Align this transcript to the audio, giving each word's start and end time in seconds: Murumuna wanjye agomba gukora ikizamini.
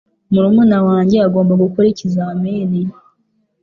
Murumuna 0.31 0.77
wanjye 0.87 1.15
agomba 1.27 1.53
gukora 1.63 1.85
ikizamini. 1.93 2.81